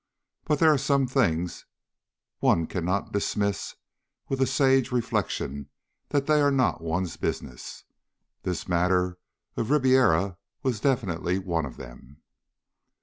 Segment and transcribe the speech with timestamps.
[0.45, 1.67] But there are some things
[2.39, 3.75] one cannot dismiss
[4.29, 5.69] with a sage reflection
[6.09, 7.83] that they are not one's business.
[8.41, 9.19] This matter
[9.55, 12.23] of Ribiera was definitely one of them.